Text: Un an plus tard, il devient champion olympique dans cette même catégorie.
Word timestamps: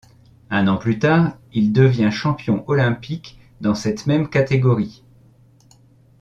Un 0.49 0.65
an 0.67 0.77
plus 0.77 0.97
tard, 0.97 1.37
il 1.53 1.73
devient 1.73 2.09
champion 2.11 2.63
olympique 2.67 3.37
dans 3.59 3.75
cette 3.75 4.07
même 4.07 4.29
catégorie. 4.31 5.03